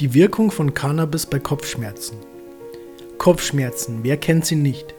Die 0.00 0.14
Wirkung 0.14 0.50
von 0.50 0.72
Cannabis 0.72 1.26
bei 1.26 1.38
Kopfschmerzen. 1.38 2.16
Kopfschmerzen, 3.18 3.98
wer 4.02 4.16
kennt 4.16 4.46
sie 4.46 4.56
nicht? 4.56 4.94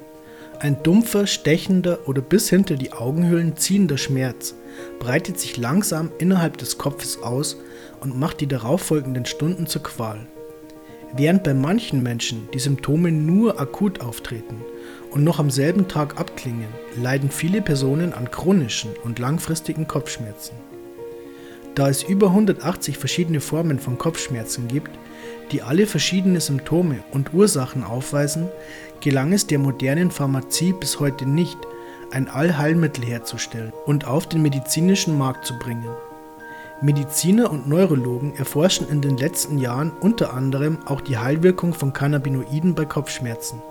Ein 0.59 0.83
dumpfer, 0.83 1.25
stechender 1.25 2.07
oder 2.07 2.21
bis 2.21 2.51
hinter 2.51 2.75
die 2.75 2.93
Augenhöhlen 2.93 3.57
ziehender 3.57 3.97
Schmerz 3.97 4.53
breitet 4.99 5.39
sich 5.39 5.57
langsam 5.57 6.11
innerhalb 6.19 6.57
des 6.59 6.77
Kopfes 6.77 7.23
aus 7.23 7.57
und 7.99 8.19
macht 8.19 8.41
die 8.41 8.47
darauffolgenden 8.47 9.25
Stunden 9.25 9.65
zur 9.65 9.81
Qual. 9.81 10.27
Während 11.17 11.43
bei 11.43 11.55
manchen 11.55 12.03
Menschen 12.03 12.47
die 12.53 12.59
Symptome 12.59 13.11
nur 13.11 13.59
akut 13.59 14.01
auftreten 14.01 14.61
und 15.09 15.23
noch 15.23 15.39
am 15.39 15.49
selben 15.49 15.87
Tag 15.87 16.19
abklingen, 16.19 16.69
leiden 16.95 17.31
viele 17.31 17.63
Personen 17.63 18.13
an 18.13 18.29
chronischen 18.29 18.91
und 19.03 19.17
langfristigen 19.17 19.87
Kopfschmerzen. 19.87 20.53
Da 21.75 21.89
es 21.89 22.03
über 22.03 22.27
180 22.27 22.97
verschiedene 22.97 23.39
Formen 23.39 23.79
von 23.79 23.97
Kopfschmerzen 23.97 24.67
gibt, 24.67 24.91
die 25.51 25.61
alle 25.61 25.85
verschiedene 25.85 26.41
Symptome 26.41 26.99
und 27.11 27.33
Ursachen 27.33 27.83
aufweisen, 27.83 28.49
gelang 28.99 29.31
es 29.31 29.47
der 29.47 29.59
modernen 29.59 30.11
Pharmazie 30.11 30.73
bis 30.73 30.99
heute 30.99 31.25
nicht, 31.25 31.57
ein 32.11 32.27
Allheilmittel 32.27 33.05
herzustellen 33.05 33.71
und 33.85 34.05
auf 34.05 34.27
den 34.27 34.41
medizinischen 34.41 35.17
Markt 35.17 35.45
zu 35.45 35.57
bringen. 35.57 35.89
Mediziner 36.81 37.51
und 37.51 37.69
Neurologen 37.69 38.33
erforschen 38.35 38.89
in 38.89 39.01
den 39.01 39.17
letzten 39.17 39.57
Jahren 39.57 39.91
unter 40.01 40.33
anderem 40.33 40.79
auch 40.85 40.99
die 40.99 41.17
Heilwirkung 41.17 41.73
von 41.73 41.93
Cannabinoiden 41.93 42.75
bei 42.75 42.85
Kopfschmerzen. 42.85 43.61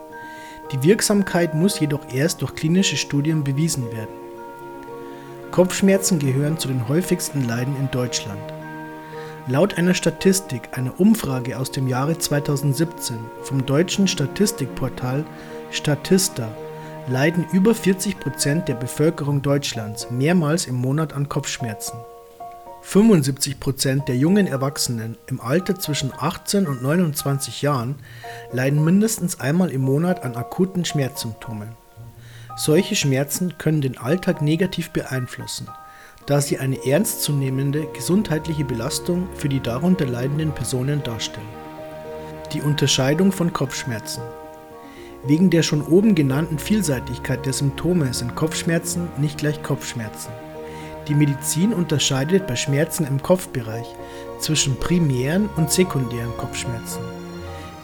Die 0.72 0.82
Wirksamkeit 0.84 1.54
muss 1.54 1.80
jedoch 1.80 2.14
erst 2.14 2.40
durch 2.40 2.54
klinische 2.54 2.96
Studien 2.96 3.42
bewiesen 3.42 3.90
werden. 3.92 4.19
Kopfschmerzen 5.50 6.20
gehören 6.20 6.58
zu 6.58 6.68
den 6.68 6.86
häufigsten 6.86 7.46
Leiden 7.46 7.76
in 7.76 7.90
Deutschland. 7.90 8.40
Laut 9.48 9.74
einer 9.78 9.94
Statistik 9.94 10.68
einer 10.72 11.00
Umfrage 11.00 11.58
aus 11.58 11.72
dem 11.72 11.88
Jahre 11.88 12.16
2017 12.16 13.18
vom 13.42 13.66
deutschen 13.66 14.06
Statistikportal 14.06 15.24
Statista 15.72 16.48
leiden 17.08 17.44
über 17.52 17.74
40 17.74 18.20
Prozent 18.20 18.68
der 18.68 18.74
Bevölkerung 18.74 19.42
Deutschlands 19.42 20.08
mehrmals 20.10 20.66
im 20.66 20.76
Monat 20.76 21.14
an 21.14 21.28
Kopfschmerzen. 21.28 21.98
75 22.82 23.58
Prozent 23.58 24.08
der 24.08 24.16
jungen 24.16 24.46
Erwachsenen 24.46 25.18
im 25.26 25.40
Alter 25.40 25.78
zwischen 25.78 26.12
18 26.16 26.68
und 26.68 26.82
29 26.82 27.60
Jahren 27.62 27.96
leiden 28.52 28.84
mindestens 28.84 29.40
einmal 29.40 29.70
im 29.70 29.80
Monat 29.82 30.22
an 30.22 30.36
akuten 30.36 30.84
Schmerzsymptomen. 30.84 31.79
Solche 32.56 32.96
Schmerzen 32.96 33.56
können 33.58 33.80
den 33.80 33.98
Alltag 33.98 34.42
negativ 34.42 34.90
beeinflussen, 34.90 35.68
da 36.26 36.40
sie 36.40 36.58
eine 36.58 36.84
ernstzunehmende 36.84 37.86
gesundheitliche 37.94 38.64
Belastung 38.64 39.28
für 39.34 39.48
die 39.48 39.60
darunter 39.60 40.06
leidenden 40.06 40.52
Personen 40.52 41.02
darstellen. 41.02 41.46
Die 42.52 42.62
Unterscheidung 42.62 43.32
von 43.32 43.52
Kopfschmerzen 43.52 44.22
Wegen 45.24 45.50
der 45.50 45.62
schon 45.62 45.82
oben 45.82 46.14
genannten 46.14 46.58
Vielseitigkeit 46.58 47.44
der 47.44 47.52
Symptome 47.52 48.14
sind 48.14 48.36
Kopfschmerzen 48.36 49.08
nicht 49.18 49.38
gleich 49.38 49.62
Kopfschmerzen. 49.62 50.32
Die 51.08 51.14
Medizin 51.14 51.74
unterscheidet 51.74 52.46
bei 52.46 52.56
Schmerzen 52.56 53.06
im 53.06 53.22
Kopfbereich 53.22 53.86
zwischen 54.38 54.76
primären 54.76 55.48
und 55.56 55.70
sekundären 55.70 56.36
Kopfschmerzen. 56.38 57.19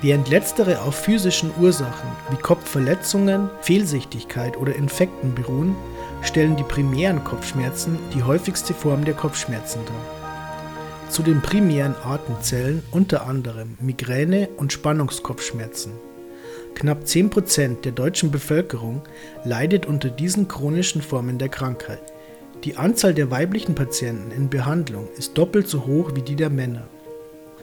Während 0.06 0.28
letztere 0.28 0.82
auf 0.82 0.94
physischen 0.94 1.50
Ursachen 1.60 2.08
wie 2.30 2.36
Kopfverletzungen, 2.36 3.50
Fehlsichtigkeit 3.60 4.56
oder 4.56 4.76
Infekten 4.76 5.34
beruhen, 5.34 5.74
stellen 6.22 6.54
die 6.54 6.62
primären 6.62 7.24
Kopfschmerzen 7.24 7.98
die 8.14 8.22
häufigste 8.22 8.72
Form 8.72 9.04
der 9.04 9.14
Kopfschmerzen 9.14 9.80
dar. 9.84 11.10
Zu 11.10 11.24
den 11.24 11.40
primären 11.40 11.96
Arten 12.04 12.36
zählen 12.40 12.84
unter 12.92 13.26
anderem 13.26 13.76
Migräne 13.80 14.48
und 14.56 14.72
Spannungskopfschmerzen. 14.72 15.90
Knapp 16.76 17.02
10% 17.02 17.80
der 17.80 17.90
deutschen 17.90 18.30
Bevölkerung 18.30 19.02
leidet 19.42 19.86
unter 19.86 20.08
diesen 20.08 20.46
chronischen 20.46 21.02
Formen 21.02 21.38
der 21.38 21.48
Krankheit. 21.48 22.12
Die 22.62 22.76
Anzahl 22.76 23.12
der 23.12 23.32
weiblichen 23.32 23.74
Patienten 23.74 24.30
in 24.30 24.50
Behandlung 24.50 25.08
ist 25.18 25.36
doppelt 25.36 25.66
so 25.66 25.84
hoch 25.84 26.12
wie 26.14 26.22
die 26.22 26.36
der 26.36 26.50
Männer. 26.50 26.86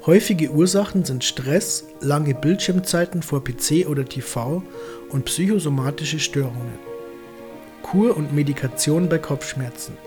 Häufige 0.06 0.52
Ursachen 0.52 1.06
sind 1.06 1.24
Stress, 1.24 1.86
lange 2.02 2.36
Bildschirmzeiten 2.36 3.22
vor 3.22 3.42
PC 3.42 3.88
oder 3.88 4.04
TV 4.04 4.62
und 5.10 5.24
psychosomatische 5.24 6.20
Störungen. 6.20 6.78
Kur 7.84 8.18
und 8.18 8.34
Medikation 8.34 9.08
bei 9.08 9.18
Kopfschmerzen. 9.18 9.98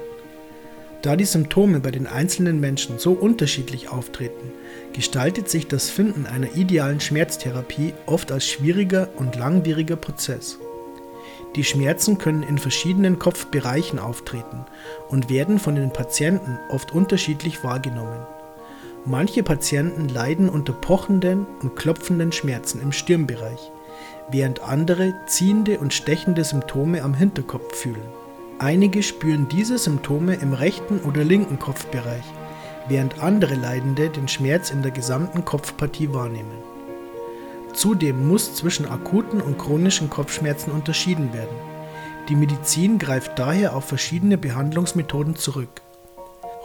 Da 1.00 1.16
die 1.16 1.24
Symptome 1.24 1.80
bei 1.80 1.92
den 1.92 2.06
einzelnen 2.06 2.60
Menschen 2.60 2.98
so 2.98 3.12
unterschiedlich 3.12 3.88
auftreten, 3.88 4.52
gestaltet 4.92 5.48
sich 5.48 5.66
das 5.66 5.88
Finden 5.88 6.26
einer 6.26 6.54
idealen 6.56 7.00
Schmerztherapie 7.00 7.94
oft 8.04 8.30
als 8.32 8.46
schwieriger 8.46 9.08
und 9.16 9.34
langwieriger 9.34 9.96
Prozess. 9.96 10.58
Die 11.54 11.64
Schmerzen 11.64 12.18
können 12.18 12.42
in 12.42 12.58
verschiedenen 12.58 13.18
Kopfbereichen 13.18 13.98
auftreten 13.98 14.66
und 15.08 15.30
werden 15.30 15.58
von 15.58 15.74
den 15.74 15.90
Patienten 15.90 16.58
oft 16.68 16.92
unterschiedlich 16.92 17.64
wahrgenommen. 17.64 18.26
Manche 19.08 19.44
Patienten 19.44 20.08
leiden 20.08 20.48
unter 20.48 20.72
pochenden 20.72 21.46
und 21.62 21.76
klopfenden 21.76 22.32
Schmerzen 22.32 22.82
im 22.82 22.90
Stirnbereich, 22.90 23.70
während 24.32 24.62
andere 24.62 25.14
ziehende 25.26 25.78
und 25.78 25.94
stechende 25.94 26.42
Symptome 26.42 27.04
am 27.04 27.14
Hinterkopf 27.14 27.72
fühlen. 27.72 28.02
Einige 28.58 29.04
spüren 29.04 29.46
diese 29.48 29.78
Symptome 29.78 30.34
im 30.34 30.52
rechten 30.52 30.98
oder 31.02 31.22
linken 31.22 31.60
Kopfbereich, 31.60 32.24
während 32.88 33.22
andere 33.22 33.54
Leidende 33.54 34.08
den 34.08 34.26
Schmerz 34.26 34.70
in 34.70 34.82
der 34.82 34.90
gesamten 34.90 35.44
Kopfpartie 35.44 36.12
wahrnehmen. 36.12 36.58
Zudem 37.74 38.26
muss 38.26 38.56
zwischen 38.56 38.88
akuten 38.88 39.40
und 39.40 39.56
chronischen 39.56 40.10
Kopfschmerzen 40.10 40.72
unterschieden 40.72 41.32
werden. 41.32 41.56
Die 42.28 42.34
Medizin 42.34 42.98
greift 42.98 43.38
daher 43.38 43.76
auf 43.76 43.84
verschiedene 43.84 44.36
Behandlungsmethoden 44.36 45.36
zurück. 45.36 45.82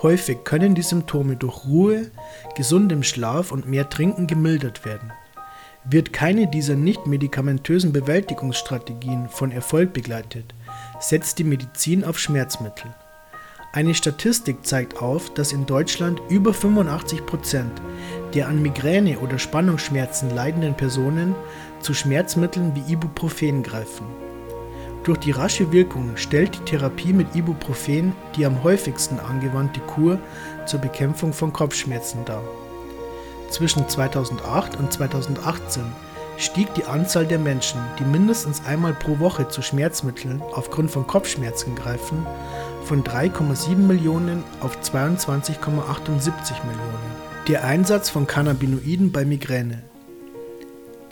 Häufig 0.02 0.44
können 0.44 0.74
die 0.74 0.82
Symptome 0.82 1.36
durch 1.36 1.66
Ruhe, 1.66 2.10
gesundem 2.56 3.04
Schlaf 3.04 3.52
und 3.52 3.68
mehr 3.68 3.90
Trinken 3.90 4.26
gemildert 4.26 4.84
werden. 4.84 5.12
Wird 5.84 6.12
keine 6.12 6.48
dieser 6.48 6.76
nicht 6.76 7.06
medikamentösen 7.06 7.92
Bewältigungsstrategien 7.92 9.30
von 9.30 9.52
Erfolg 9.52 9.94
begleitet, 9.94 10.56
setzt 11.00 11.38
die 11.40 11.44
Medizin 11.44 12.04
auf 12.04 12.18
Schmerzmittel. 12.18 12.94
Eine 13.74 13.96
Statistik 13.96 14.66
zeigt 14.66 15.02
auf, 15.02 15.34
dass 15.34 15.54
in 15.54 15.66
Deutschland 15.66 16.22
über 16.30 16.54
85 16.54 17.26
Prozent 17.26 17.82
der 18.34 18.48
an 18.48 18.62
Migräne 18.62 19.20
oder 19.20 19.40
Spannungsschmerzen 19.40 20.30
leidenden 20.32 20.76
Personen 20.76 21.36
zu 21.80 21.94
Schmerzmitteln 21.94 22.74
wie 22.76 22.92
Ibuprofen 22.92 23.64
greifen. 23.64 24.31
Durch 25.04 25.18
die 25.18 25.32
rasche 25.32 25.72
Wirkung 25.72 26.12
stellt 26.16 26.56
die 26.56 26.66
Therapie 26.66 27.12
mit 27.12 27.36
Ibuprofen 27.36 28.14
die 28.36 28.46
am 28.46 28.64
häufigsten 28.64 29.20
angewandte 29.20 29.80
Kur 29.80 30.20
zur 30.68 30.80
Bekämpfung 30.80 31.34
von 31.34 31.52
Kopfschmerzen 31.52 32.24
dar. 32.26 32.44
Zwischen 33.50 33.90
2008 33.90 34.78
und 34.78 34.94
2018 34.94 35.84
stieg 36.38 36.74
die 36.76 36.86
Anzahl 36.86 37.26
der 37.26 37.40
Menschen, 37.40 37.82
die 38.00 38.04
mindestens 38.04 38.64
einmal 38.66 38.94
pro 38.94 39.18
Woche 39.20 39.48
zu 39.48 39.64
Schmerzmitteln 39.64 40.42
aufgrund 40.54 40.92
von 40.92 41.08
Kopfschmerzen 41.08 41.76
greifen, 41.76 42.26
von 42.86 43.04
3,7 43.04 43.76
Millionen 43.76 44.44
auf 44.60 44.78
22,78 44.82 45.62
Millionen. 45.62 47.12
Der 47.48 47.64
Einsatz 47.64 48.10
von 48.10 48.28
Cannabinoiden 48.28 49.12
bei 49.12 49.26
Migräne 49.26 49.82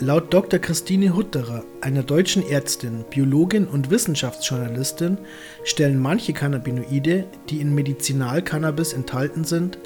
Laut 0.02 0.34
Dr. 0.34 0.60
Christine 0.60 1.14
Hutterer, 1.14 1.66
einer 1.82 2.04
deutschen 2.04 2.50
Ärztin, 2.50 3.04
Biologin 3.10 3.68
und 3.68 3.90
Wissenschaftsjournalistin, 3.90 5.18
stellen 5.66 6.00
manche 6.00 6.32
Cannabinoide, 6.32 7.26
die 7.50 7.60
in 7.60 7.76
Medizinalcannabis 7.76 8.94
enthalten 8.94 9.44
sind, 9.44 9.78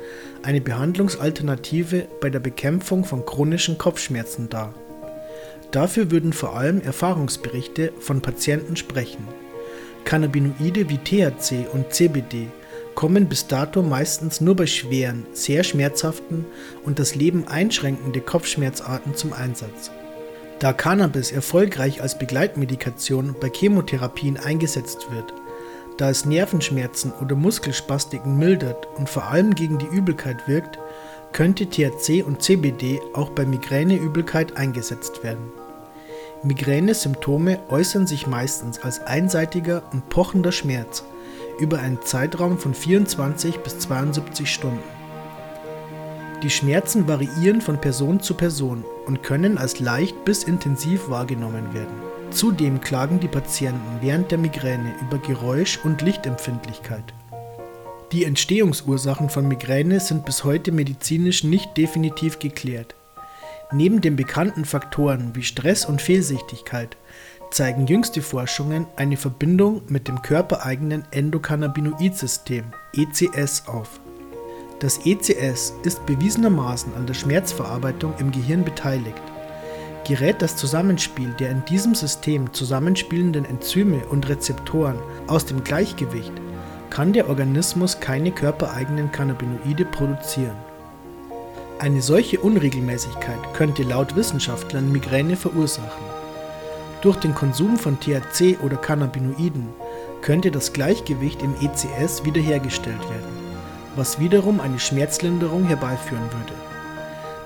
eine 0.44 0.62
Behandlungsalternative 0.62 2.08
bei 2.22 2.30
der 2.30 2.42
Bekämpfung 2.42 3.06
von 3.06 3.26
chronischen 3.26 3.80
Kopfschmerzen 3.80 4.50
dar. 4.50 4.76
Dafür 5.72 6.12
würden 6.12 6.32
vor 6.32 6.56
allem 6.56 6.80
Erfahrungsberichte 6.80 7.92
von 8.00 8.22
Patienten 8.22 8.76
sprechen. 8.76 9.28
Cannabinoide 10.06 10.90
wie 10.90 11.00
THC 11.00 11.66
und 11.74 11.92
CBD 11.92 12.50
kommen 12.94 13.28
bis 13.28 13.48
dato 13.48 13.82
meistens 13.82 14.42
nur 14.42 14.56
bei 14.56 14.68
schweren, 14.68 15.26
sehr 15.34 15.64
schmerzhaften 15.64 16.46
und 16.86 17.00
das 17.00 17.16
Leben 17.16 17.48
einschränkende 17.48 18.22
Kopfschmerzarten 18.22 19.16
zum 19.16 19.34
Einsatz. 19.34 19.90
Da 20.60 20.74
Cannabis 20.74 21.32
erfolgreich 21.32 22.02
als 22.02 22.18
Begleitmedikation 22.18 23.36
bei 23.40 23.50
Chemotherapien 23.50 24.38
eingesetzt 24.38 25.12
wird, 25.12 25.34
da 25.98 26.10
es 26.10 26.26
Nervenschmerzen 26.26 27.12
oder 27.22 27.36
Muskelspastiken 27.36 28.38
mildert 28.38 28.88
und 28.96 29.10
vor 29.10 29.26
allem 29.26 29.56
gegen 29.56 29.78
die 29.78 29.88
Übelkeit 29.88 30.48
wirkt, 30.48 30.80
könnte 31.34 31.68
THC 31.68 32.24
und 32.24 32.42
CBD 32.42 33.02
auch 33.14 33.30
bei 33.32 33.46
Migräneübelkeit 33.46 34.56
eingesetzt 34.56 35.24
werden. 35.24 35.52
Migräne-Symptome 36.44 37.60
äußern 37.70 38.06
sich 38.06 38.28
meistens 38.28 38.80
als 38.80 39.02
einseitiger 39.02 39.84
und 39.92 40.10
pochender 40.10 40.52
Schmerz 40.52 41.04
über 41.60 41.80
einen 41.80 42.02
Zeitraum 42.02 42.58
von 42.58 42.74
24 42.74 43.60
bis 43.60 43.80
72 43.80 44.52
Stunden. 44.52 45.03
Die 46.44 46.50
Schmerzen 46.50 47.08
variieren 47.08 47.62
von 47.62 47.80
Person 47.80 48.20
zu 48.20 48.34
Person 48.34 48.84
und 49.06 49.24
können 49.24 49.58
als 49.58 49.80
leicht 49.80 50.26
bis 50.26 50.44
intensiv 50.44 51.10
wahrgenommen 51.10 51.74
werden. 51.74 51.96
Zudem 52.32 52.82
klagen 52.82 53.22
die 53.22 53.30
Patienten 53.30 54.00
während 54.02 54.30
der 54.30 54.40
Migräne 54.40 54.94
über 55.02 55.20
Geräusch- 55.20 55.80
und 55.86 56.02
Lichtempfindlichkeit. 56.02 57.14
Die 58.12 58.26
Entstehungsursachen 58.26 59.30
von 59.30 59.48
Migräne 59.48 60.02
sind 60.02 60.26
bis 60.26 60.44
heute 60.44 60.74
medizinisch 60.74 61.46
nicht 61.46 61.78
definitiv 61.78 62.40
geklärt. 62.40 62.94
Neben 63.72 64.02
den 64.02 64.18
bekannten 64.18 64.66
Faktoren 64.66 65.36
wie 65.36 65.44
Stress 65.44 65.86
und 65.86 66.02
Fehlsichtigkeit 66.02 66.98
zeigen 67.52 67.88
jüngste 67.88 68.22
Forschungen 68.22 68.86
eine 68.98 69.16
Verbindung 69.16 69.82
mit 69.88 70.10
dem 70.10 70.22
körpereigenen 70.22 71.06
Endokannabinoid-System 71.12 72.66
ECS 72.94 73.64
auf. 73.68 74.02
Das 74.84 75.00
ECS 75.06 75.76
ist 75.84 76.06
bewiesenermaßen 76.06 76.94
an 76.96 77.08
der 77.08 77.14
Schmerzverarbeitung 77.14 78.16
im 78.20 78.34
Gehirn 78.34 78.66
beteiligt. 78.66 79.22
Gerät 80.06 80.42
das 80.42 80.58
Zusammenspiel 80.58 81.30
der 81.40 81.52
in 81.52 81.64
diesem 81.64 81.96
System 81.96 82.52
zusammenspielenden 82.52 83.46
Enzyme 83.46 84.06
und 84.10 84.28
Rezeptoren 84.28 84.98
aus 85.28 85.46
dem 85.46 85.64
Gleichgewicht, 85.64 86.34
kann 86.90 87.14
der 87.14 87.30
Organismus 87.30 88.02
keine 88.02 88.32
körpereigenen 88.32 89.10
Cannabinoide 89.10 89.86
produzieren. 89.86 90.58
Eine 91.80 92.02
solche 92.02 92.42
Unregelmäßigkeit 92.42 93.54
könnte 93.54 93.84
laut 93.84 94.18
Wissenschaftlern 94.18 94.92
Migräne 94.92 95.38
verursachen. 95.38 96.04
Durch 97.02 97.16
den 97.22 97.34
Konsum 97.34 97.78
von 97.78 98.02
THC 98.02 98.58
oder 98.62 98.76
Cannabinoiden 98.76 99.70
könnte 100.22 100.52
das 100.52 100.74
Gleichgewicht 100.74 101.42
im 101.42 101.56
ECS 101.62 102.26
wiederhergestellt 102.26 103.00
werden, 103.10 103.43
was 103.96 104.20
wiederum 104.20 104.60
eine 104.60 104.80
Schmerzlinderung 104.80 105.66
herbeiführen 105.66 106.24
würde. 106.24 106.54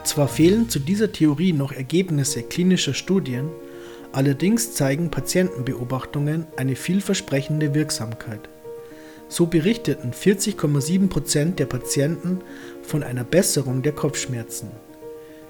Zwar 0.03 0.27
fehlen 0.27 0.69
zu 0.69 0.79
dieser 0.79 1.11
Theorie 1.11 1.51
noch 1.53 1.71
Ergebnisse 1.71 2.43
klinischer 2.43 2.93
Studien, 2.93 3.49
allerdings 4.13 4.73
zeigen 4.73 5.11
Patientenbeobachtungen 5.11 6.47
eine 6.55 6.75
vielversprechende 6.75 7.75
Wirksamkeit. 7.75 8.47
So 9.29 9.45
berichteten 9.45 10.11
40,7% 10.11 11.55
der 11.55 11.65
Patienten 11.65 12.39
von 12.81 13.03
einer 13.03 13.25
Besserung 13.25 13.81
der 13.81 13.91
Kopfschmerzen. 13.91 14.69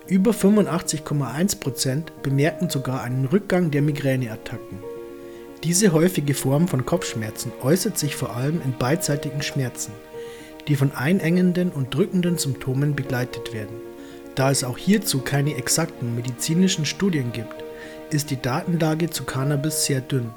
Über 0.07 0.31
85,1% 0.31 2.03
bemerkten 2.23 2.69
sogar 2.69 3.03
einen 3.03 3.25
Rückgang 3.25 3.69
der 3.69 3.83
Migräneattacken. 3.83 4.79
Diese 5.63 5.91
häufige 5.91 6.33
Form 6.33 6.67
von 6.67 6.85
Kopfschmerzen 6.85 7.51
äußert 7.61 7.97
sich 7.97 8.15
vor 8.15 8.35
allem 8.35 8.61
in 8.63 8.77
beidseitigen 8.77 9.41
Schmerzen, 9.41 9.91
die 10.67 10.75
von 10.75 10.91
einengenden 10.91 11.71
und 11.71 11.93
drückenden 11.93 12.37
Symptomen 12.37 12.95
begleitet 12.95 13.53
werden. 13.53 13.75
Da 14.35 14.51
es 14.51 14.63
auch 14.63 14.77
hierzu 14.77 15.19
keine 15.19 15.55
exakten 15.55 16.15
medizinischen 16.15 16.85
Studien 16.85 17.31
gibt, 17.31 17.63
ist 18.11 18.29
die 18.29 18.41
Datenlage 18.41 19.09
zu 19.09 19.23
Cannabis 19.23 19.85
sehr 19.85 20.01
dünn. 20.01 20.29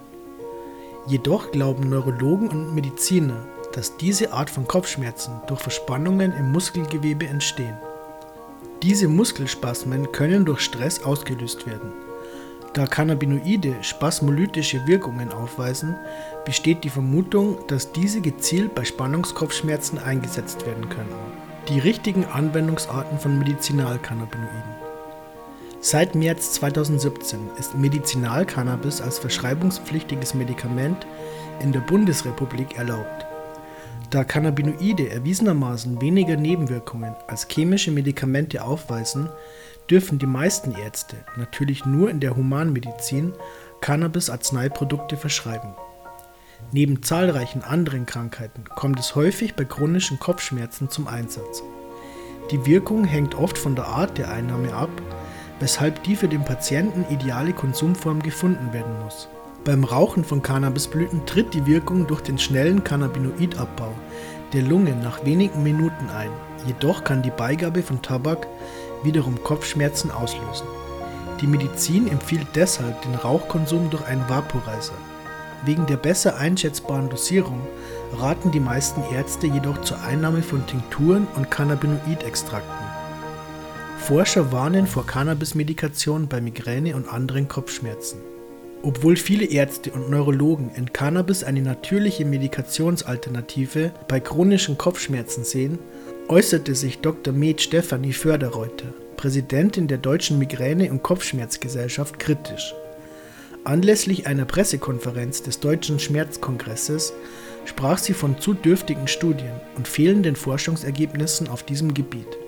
Jedoch 1.06 1.50
glauben 1.52 1.88
Neurologen 1.88 2.48
und 2.48 2.74
Mediziner, 2.74 3.46
dass 3.72 3.96
diese 3.96 4.32
Art 4.32 4.50
von 4.50 4.66
Kopfschmerzen 4.66 5.32
durch 5.46 5.60
Verspannungen 5.60 6.32
im 6.32 6.52
Muskelgewebe 6.52 7.26
entstehen. 7.26 7.76
Diese 8.82 9.08
Muskelspasmen 9.08 10.10
können 10.12 10.44
durch 10.44 10.60
Stress 10.60 11.02
ausgelöst 11.02 11.66
werden. 11.66 11.92
Da 12.72 12.86
Cannabinoide 12.86 13.74
spasmolytische 13.82 14.86
Wirkungen 14.86 15.32
aufweisen, 15.32 15.96
besteht 16.44 16.84
die 16.84 16.90
Vermutung, 16.90 17.58
dass 17.66 17.90
diese 17.90 18.20
gezielt 18.20 18.76
bei 18.76 18.84
Spannungskopfschmerzen 18.84 19.98
eingesetzt 19.98 20.64
werden 20.66 20.88
können. 20.88 21.14
Die 21.68 21.80
richtigen 21.80 22.24
Anwendungsarten 22.26 23.18
von 23.18 23.38
Medizinalcannabinoiden. 23.40 24.80
Seit 25.80 26.14
März 26.14 26.52
2017 26.52 27.40
ist 27.58 27.76
Medizinalcannabis 27.76 29.00
als 29.00 29.18
verschreibungspflichtiges 29.18 30.34
Medikament 30.34 31.06
in 31.60 31.72
der 31.72 31.80
Bundesrepublik 31.80 32.78
erlaubt. 32.78 33.26
Da 34.10 34.22
Cannabinoide 34.22 35.10
erwiesenermaßen 35.10 36.00
weniger 36.00 36.36
Nebenwirkungen 36.36 37.16
als 37.26 37.48
chemische 37.48 37.90
Medikamente 37.90 38.62
aufweisen, 38.62 39.28
dürfen 39.90 40.18
die 40.18 40.26
meisten 40.26 40.72
Ärzte, 40.72 41.16
natürlich 41.36 41.84
nur 41.84 42.10
in 42.10 42.20
der 42.20 42.36
Humanmedizin, 42.36 43.32
Cannabis-Arzneiprodukte 43.80 45.16
verschreiben. 45.16 45.74
Neben 46.72 47.02
zahlreichen 47.02 47.62
anderen 47.62 48.06
Krankheiten 48.06 48.64
kommt 48.64 49.00
es 49.00 49.14
häufig 49.14 49.54
bei 49.54 49.64
chronischen 49.64 50.20
Kopfschmerzen 50.20 50.90
zum 50.90 51.08
Einsatz. 51.08 51.62
Die 52.50 52.64
Wirkung 52.66 53.04
hängt 53.04 53.34
oft 53.34 53.58
von 53.58 53.74
der 53.74 53.86
Art 53.86 54.18
der 54.18 54.30
Einnahme 54.30 54.72
ab, 54.74 54.90
weshalb 55.58 56.02
die 56.04 56.16
für 56.16 56.28
den 56.28 56.44
Patienten 56.44 57.04
ideale 57.12 57.52
Konsumform 57.52 58.22
gefunden 58.22 58.72
werden 58.72 58.92
muss. 59.04 59.28
Beim 59.64 59.84
Rauchen 59.84 60.24
von 60.24 60.42
Cannabisblüten 60.42 61.26
tritt 61.26 61.52
die 61.52 61.66
Wirkung 61.66 62.06
durch 62.06 62.22
den 62.22 62.38
schnellen 62.38 62.82
Cannabinoidabbau 62.82 63.92
der 64.52 64.62
Lunge 64.62 64.96
nach 64.96 65.24
wenigen 65.24 65.62
Minuten 65.62 66.08
ein, 66.10 66.30
jedoch 66.66 67.04
kann 67.04 67.22
die 67.22 67.30
Beigabe 67.30 67.82
von 67.82 68.02
Tabak 68.02 68.48
wiederum 69.04 69.42
Kopfschmerzen 69.42 70.10
auslösen. 70.10 70.66
Die 71.40 71.46
Medizin 71.46 72.08
empfiehlt 72.08 72.46
deshalb 72.54 73.00
den 73.02 73.14
Rauchkonsum 73.14 73.90
durch 73.90 74.04
einen 74.06 74.28
Vaporizer. 74.28 74.94
Wegen 75.64 75.86
der 75.86 75.96
besser 75.96 76.36
einschätzbaren 76.36 77.08
Dosierung 77.08 77.60
raten 78.14 78.50
die 78.50 78.60
meisten 78.60 79.02
Ärzte 79.12 79.46
jedoch 79.46 79.80
zur 79.82 80.00
Einnahme 80.02 80.42
von 80.42 80.66
Tinkturen 80.66 81.26
und 81.36 81.50
Cannabinoidextrakten. 81.50 82.86
Forscher 83.98 84.50
warnen 84.50 84.86
vor 84.86 85.06
Cannabis-Medikation 85.06 86.26
bei 86.28 86.40
Migräne 86.40 86.96
und 86.96 87.12
anderen 87.12 87.48
Kopfschmerzen. 87.48 88.18
Obwohl 88.82 89.16
viele 89.16 89.44
Ärzte 89.44 89.92
und 89.92 90.08
Neurologen 90.10 90.70
in 90.74 90.92
Cannabis 90.92 91.44
eine 91.44 91.60
natürliche 91.60 92.24
Medikationsalternative 92.24 93.92
bei 94.08 94.20
chronischen 94.20 94.78
Kopfschmerzen 94.78 95.44
sehen, 95.44 95.78
äußerte 96.30 96.76
sich 96.76 97.00
Dr. 97.00 97.34
Med 97.34 97.60
Stefanie 97.60 98.12
Förderreuter, 98.12 98.94
Präsidentin 99.16 99.88
der 99.88 99.98
Deutschen 99.98 100.38
Migräne- 100.38 100.88
und 100.92 101.02
Kopfschmerzgesellschaft, 101.02 102.20
kritisch. 102.20 102.72
Anlässlich 103.64 104.28
einer 104.28 104.44
Pressekonferenz 104.44 105.42
des 105.42 105.58
Deutschen 105.58 105.98
Schmerzkongresses 105.98 107.12
sprach 107.64 107.98
sie 107.98 108.14
von 108.14 108.38
zu 108.38 108.54
dürftigen 108.54 109.08
Studien 109.08 109.50
und 109.76 109.88
fehlenden 109.88 110.36
Forschungsergebnissen 110.36 111.48
auf 111.48 111.64
diesem 111.64 111.94
Gebiet. 111.94 112.38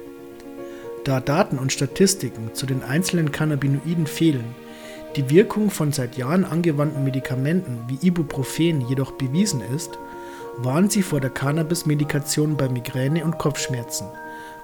Da 1.03 1.19
Daten 1.19 1.59
und 1.59 1.73
Statistiken 1.73 2.55
zu 2.55 2.67
den 2.67 2.85
einzelnen 2.85 3.33
Cannabinoiden 3.33 4.07
fehlen, 4.07 4.55
die 5.17 5.29
Wirkung 5.29 5.71
von 5.71 5.91
seit 5.91 6.17
Jahren 6.17 6.45
angewandten 6.45 7.03
Medikamenten 7.03 7.81
wie 7.89 8.07
Ibuprofen 8.07 8.83
jedoch 8.83 9.11
bewiesen 9.11 9.61
ist, 9.75 9.99
warnt 10.59 10.93
sie 10.93 11.03
vor 11.03 11.21
der 11.21 11.31
Cannabis-Medikation 11.31 12.57
bei 12.57 12.69
Migräne 12.69 13.25
und 13.25 13.39
Kopfschmerzen 13.39 14.07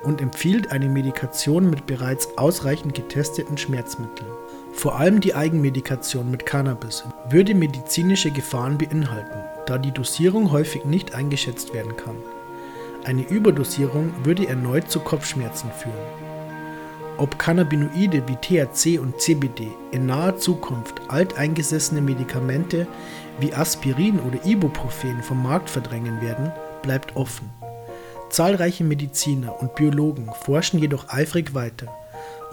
und 0.03 0.21
empfiehlt 0.21 0.71
eine 0.71 0.89
Medikation 0.89 1.71
mit 1.71 1.87
bereits 1.87 2.37
ausreichend 2.37 2.95
getesteten 2.95 3.59
Schmerzmitteln. 3.59 4.31
Vor 4.73 4.99
allem 4.99 5.21
die 5.21 5.35
Eigenmedikation 5.35 6.31
mit 6.31 6.47
Cannabis 6.47 7.05
würde 7.31 7.55
medizinische 7.55 8.31
Gefahren 8.31 8.79
beinhalten, 8.79 9.41
da 9.67 9.79
die 9.79 9.93
Dosierung 9.93 10.53
häufig 10.53 10.85
nicht 10.85 11.15
eingeschätzt 11.15 11.75
werden 11.75 11.97
kann. 11.97 12.17
Eine 13.05 13.27
Überdosierung 13.29 14.13
würde 14.25 14.47
erneut 14.47 14.91
zu 14.91 15.01
Kopfschmerzen 15.01 15.71
führen. 15.73 16.38
Ob 17.19 17.37
Cannabinoide 17.37 18.23
wie 18.29 18.37
THC 18.37 19.01
und 19.01 19.21
CBD 19.21 19.73
in 19.91 20.07
naher 20.07 20.37
Zukunft 20.37 21.01
alteingesessene 21.09 22.01
Medikamente 22.01 22.87
wie 23.41 23.53
Aspirin 23.53 24.21
oder 24.21 24.45
Ibuprofen 24.47 25.21
vom 25.25 25.43
Markt 25.43 25.69
verdrängen 25.69 26.21
werden, 26.21 26.53
bleibt 26.83 27.17
offen. 27.17 27.51
Zahlreiche 28.31 28.85
Mediziner 28.85 29.61
und 29.61 29.75
Biologen 29.75 30.31
forschen 30.43 30.79
jedoch 30.79 31.09
eifrig 31.09 31.55
weiter 31.55 31.93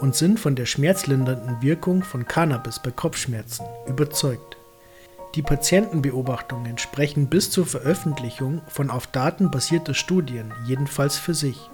und 0.00 0.16
sind 0.16 0.40
von 0.40 0.56
der 0.56 0.66
schmerzlindernden 0.66 1.62
Wirkung 1.62 2.02
von 2.02 2.26
Cannabis 2.26 2.80
bei 2.82 2.90
Kopfschmerzen 2.90 3.64
überzeugt. 3.86 4.56
Die 5.36 5.42
Patientenbeobachtungen 5.42 6.78
sprechen 6.78 7.28
bis 7.28 7.50
zur 7.50 7.66
Veröffentlichung 7.66 8.62
von 8.66 8.90
auf 8.90 9.06
Daten 9.06 9.50
basierter 9.50 9.94
Studien 9.94 10.52
jedenfalls 10.66 11.18
für 11.18 11.34
sich. 11.34 11.70